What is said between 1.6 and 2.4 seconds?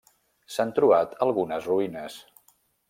ruïnes.